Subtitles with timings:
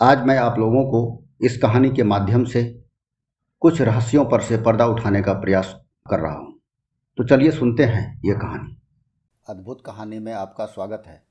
[0.00, 2.84] आज मैं आप लोगों को इस कहानी के माध्यम से
[3.60, 5.74] कुछ रहस्यों पर से पर्दा उठाने का प्रयास
[6.10, 6.60] कर रहा हूँ।
[7.16, 8.76] तो चलिए सुनते हैं ये कहानी।
[9.48, 11.26] अद्भुत कहानी में आपका स्वागत है।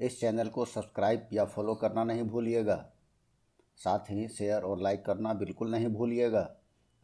[0.00, 2.92] इस चैनल को सब्सक्राइब या फॉलो करना नहीं भूलिएगा।
[3.76, 6.42] साथ ही शेयर और लाइक करना बिल्कुल नहीं भूलिएगा,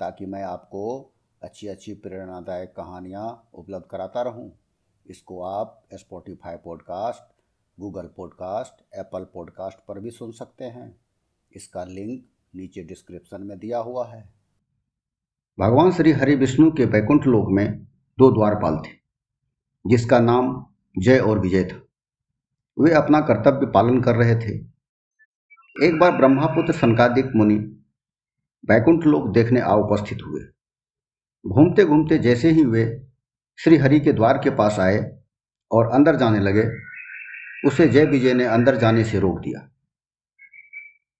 [0.00, 4.52] ताकि मैं आपको अच्छी अच्छी प्रेरणादायक कहानियाँ उपलब्ध कराता रहूँ।
[5.06, 7.37] इसको आप Spotify podcast
[7.80, 11.00] Google podcast, Apple podcast पर भी सुन सकते हैं।
[11.52, 14.34] इसका लिंक नीचे डिस्क्रिप्शन में दिया हुआ है।
[15.60, 17.78] भगवान श्री हरि विष्णु के बैकुंठ लोक में
[18.18, 18.94] दो द्वारपाल थे,
[19.86, 20.66] जिसका नाम
[20.98, 21.82] जय और विजय था।
[22.78, 24.54] वे अपना कर्तव्य पालन कर रहे थे।
[25.86, 27.58] एक बार ब्रह्मापुत्र संकादिक मुनि
[28.64, 30.40] बैकुंठ लोक देखने आ उपस्थित हुए।
[31.46, 33.06] घूमते घूमते जैसे ही वे
[33.58, 35.22] श्री हरि के द्वार के पास आए
[35.72, 36.87] और अंदर जाने लगे
[37.66, 39.68] उसे जय विजय ने अंदर जाने से रोक दिया।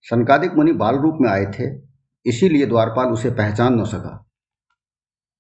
[0.02, 1.82] संकादिक मुनि बाल रूप में आए थे,
[2.26, 4.24] इसीलिए द्वारपाल उसे पहचान न सका।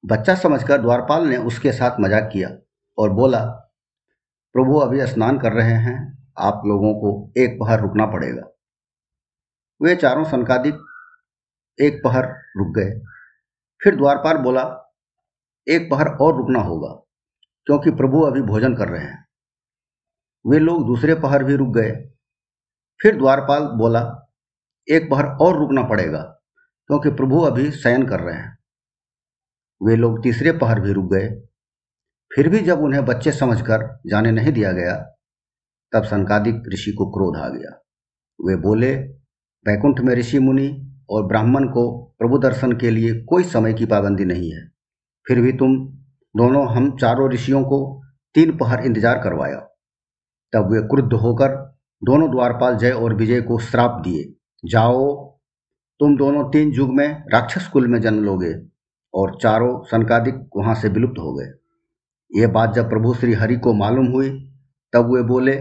[0.04, 2.48] बच्चा समझकर द्वारपाल ने उसके साथ मज़ाक किया
[2.98, 3.44] और बोला,
[4.52, 8.42] प्रभु, अभी स्नान कर रहे हैं, आप लोगों को एक पहर रुकना पड़ेगा।
[9.82, 10.74] वे चारों संकादिक
[11.80, 12.90] एक पहर रुक गए।
[13.82, 14.62] फिर द्वारपाल बोला,
[15.68, 16.88] एक पहर और रुकना होगा,
[17.66, 19.27] क्योंकि प्रभु अभी भोजन कर रहे हैं।
[20.44, 21.90] वे लोग दूसरे पहर भी रुक गए।
[23.00, 24.00] फिर द्वारपाल बोला,
[24.88, 26.22] एक पहर और रुकना पड़ेगा,
[26.90, 28.56] क्योंकि प्रभु अभी शयन कर रहे हैं।
[29.80, 31.28] वे लोग तीसरे पहर भी रुक गए।
[32.30, 34.94] फिर भी जब उन्हें बच्चे समझकर जाने नहीं दिया गया,
[35.92, 37.70] तब संकादिक ऋषि को क्रोध आ गया।
[38.40, 38.94] वे बोले,
[39.66, 40.68] वैकुंठ में ऋषि मुनि
[41.10, 44.66] और ब्राह्मण को प्रभु दर्शन के लिए कोई समय की पाबंदी नहीं है।
[45.26, 45.76] फिर भी तुम
[46.34, 47.78] दोनों हम चारों ऋषियों को
[48.34, 49.58] तीन पहर इंतज़ार करवाया।
[50.52, 51.48] तब वे क्रुद्ध होकर
[52.04, 55.24] दोनों द्वारपाल जय और विजय को श्राप दिए। जाओ,
[56.00, 58.54] तुम दोनों तीन युग में राक्षस कुल में जन्म लोगे
[59.14, 61.46] और चारों संकादिक वहाँ से विलुप्त हो गए।
[62.40, 64.30] ये बात जब प्रभु श्री हरि को मालूम हुई,
[64.92, 65.56] तब वे बोले,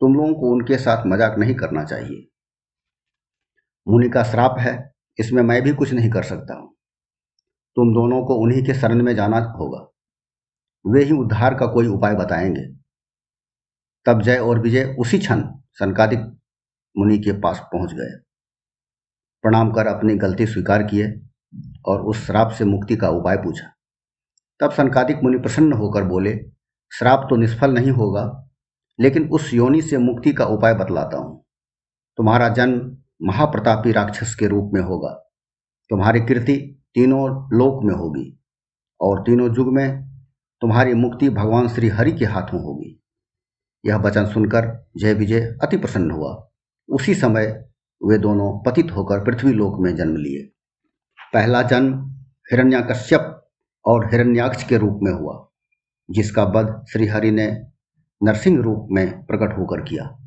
[0.00, 2.28] तुम लोगों को उनके साथ मज़ाक नहीं करना चाहिए।
[3.88, 6.74] मुनि का श्राप है, इसमें मैं भी कुछ नहीं कर सकता हूँ।
[7.76, 9.88] तुम दोनों को उन्हीं के शरण में जाना होगा।
[10.86, 12.87] वे ही उद्धार का कोई उपाय बताएँगे।
[14.06, 15.42] तब जय और विजय उसी क्षण
[15.72, 16.20] संकादिक
[16.96, 18.10] मुनि के पास पहुँच गए।
[19.44, 21.08] प्रणाम कर अपनी गलती स्वीकार किए
[21.86, 23.66] और उस श्राप से मुक्ति का उपाय पूछा।
[24.60, 26.34] तब संकादिक मुनि प्रसन्न होकर बोले,
[26.92, 28.24] श्राप तो निष्फल नहीं होगा,
[28.98, 31.44] लेकिन उस योनि से मुक्ति का उपाय बतलाता हूँ।
[32.18, 32.80] तुम्हारा जन्म
[33.26, 35.10] महाप्रतापी राक्षस के रूप में होगा।
[35.90, 36.56] तुम्हारी कृति
[36.94, 37.24] तीनों
[37.58, 38.38] लोक में होगी
[39.00, 40.08] और तीनों युग में
[40.62, 42.87] तुम्हारी मुक्ति भगवान श्री हरि के हाथों होगी।
[43.86, 46.48] यह वचन सुनकर जय विजय अति प्रसन्न हुआ।
[46.88, 47.68] उसी समय
[48.04, 50.52] वे दोनों पतित होकर पृथ्वी लोक में जन्म लिए।
[51.34, 52.10] पहला जन्म
[52.52, 53.50] हिरण्याकश्यप
[53.84, 55.48] और हिरण्याक्ष के रूप में हुआ,
[56.10, 57.66] जिसका वध श्रीहरि ने
[58.22, 60.18] नरसिंह रूप में प्रकट होकर किया।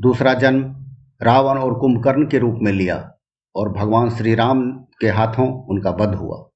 [0.00, 0.86] दूसरा जन्म
[1.22, 3.14] रावण और कुंभकर्ण के रूप में लिया
[3.56, 6.48] और भगवान श्री राम के हाथों उनका वध हुआ।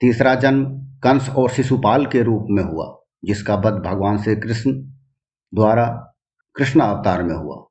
[0.00, 4.72] तीसरा जन्म कंस और शिशुपाल के रूप में हुआ। जिसका वध भगवान श्री कृष्ण
[5.52, 5.86] द्वारा
[6.56, 7.66] कृष्ण अवतार में हुआ।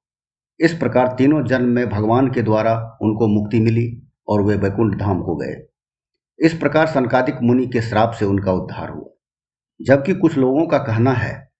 [0.59, 5.21] इस प्रकार तीनों जन्म में भगवान के द्वारा उनको मुक्ति मिली और वे वैकुंठ धाम
[5.21, 5.55] को गए।
[6.39, 9.09] इस प्रकार संकादिक मुनि के श्राप से उनका उद्धार हुआ।
[9.81, 11.51] जबकि कुछ लोगों का कहना है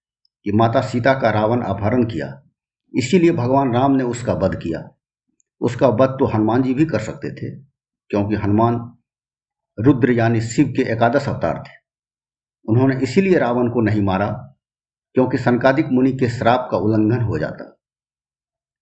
[0.44, 2.42] कि माता सीता का रावण अपहरण किया,
[2.94, 4.88] इसीलिए भगवान राम ने उसका वध किया।
[5.60, 7.50] उसका वध तो हनुमान जी भी कर सकते थे,
[8.10, 8.98] क्योंकि हनुमान
[9.78, 11.79] रुद्र यानी शिव के एकादश अवतार थे।
[12.68, 14.56] उन्होंने इसीलिए रावण को नहीं मारा
[15.14, 17.76] क्योंकि सनकादिक मुनि के श्राप का उल्लंघन हो जाता।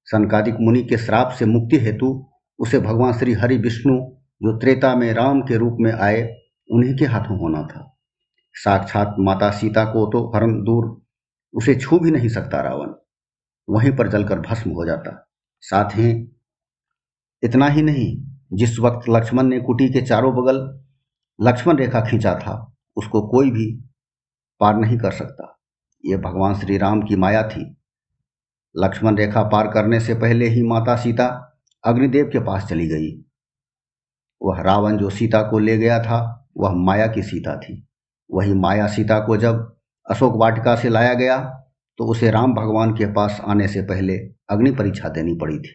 [0.04, 3.94] सनकादिक मुनि के श्राप से मुक्ति हेतु उसे भगवान श्री हरि विष्णु
[4.42, 6.22] जो त्रेता में राम के रूप में आए,
[6.70, 7.98] उन्हीं के हाथों होना था।
[8.52, 11.02] साक्षात माता सीता को तो हरम दूर,
[11.54, 12.92] उसे छू भी नहीं सकता रावण।
[13.70, 16.32] वहीं पर जलकर भस्म हो जाता। साथ ही
[17.42, 20.81] इतना ही नहीं, जिस वक्त लक्ष्मण ने कुटी के चारों बगल
[21.40, 23.66] लक्ष्मण रेखा खींचा था उसको कोई भी
[24.60, 25.54] पार नहीं कर सकता।
[26.04, 27.76] ये भगवान श्री राम की माया थी।
[28.74, 31.26] लक्ष्मण रेखा पार करने से पहले ही माता सीता
[31.84, 33.24] अग्निदेव के पास चली गई।
[34.42, 37.86] वह रावण जो सीता को ले गया था, वह माया की सीता थी।
[38.30, 41.38] वही माया सीता को जब अशोक वाटिका से लाया गया
[41.98, 44.18] तो उसे राम भगवान के पास आने से पहले
[44.50, 45.74] अग्नि परीक्षा देनी पड़ी थी।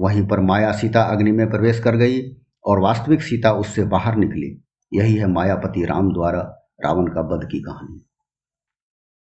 [0.00, 2.20] वहीं पर माया सीता अग्नि में प्रवेश कर गई
[2.64, 4.63] और वास्तविक सीता उससे बाहर निकली।
[4.94, 6.40] यही है मायापति राम द्वारा
[6.84, 8.06] रावण का बध की कहानी।